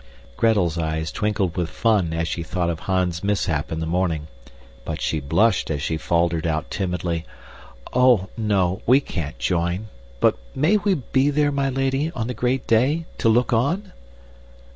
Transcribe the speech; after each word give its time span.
Gretel's 0.35 0.79
eyes 0.79 1.11
twinkled 1.11 1.55
with 1.55 1.69
fun 1.69 2.11
as 2.11 2.27
she 2.27 2.41
thought 2.41 2.71
of 2.71 2.79
Hans's 2.79 3.23
mishap 3.23 3.71
in 3.71 3.79
the 3.79 3.85
morning, 3.85 4.25
but 4.83 4.99
she 4.99 5.19
blushed 5.19 5.69
as 5.69 5.79
she 5.79 5.95
faltered 5.95 6.47
out 6.47 6.71
timidly, 6.71 7.23
"Oh, 7.93 8.27
no, 8.35 8.81
we 8.87 8.99
can't 8.99 9.37
join, 9.37 9.89
but 10.19 10.39
may 10.55 10.77
we 10.77 10.95
be 10.95 11.29
there, 11.29 11.51
my 11.51 11.69
lady, 11.69 12.09
on 12.15 12.25
the 12.25 12.33
great 12.33 12.65
day 12.65 13.05
to 13.19 13.29
look 13.29 13.53
on?" 13.53 13.91